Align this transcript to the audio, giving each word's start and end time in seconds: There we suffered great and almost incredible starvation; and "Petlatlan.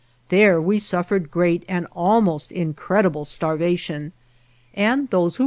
There 0.29 0.59
we 0.59 0.79
suffered 0.79 1.29
great 1.29 1.63
and 1.69 1.85
almost 1.93 2.51
incredible 2.51 3.23
starvation; 3.23 4.13
and 4.73 5.07
"Petlatlan. 5.11 5.39